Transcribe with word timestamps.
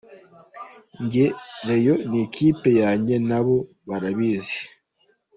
Njye 1.03 1.25
Rayon 1.67 1.99
ni 2.09 2.19
ikipe 2.25 2.69
yanjye 2.81 3.15
nabo 3.29 3.55
barabizi. 3.87 4.57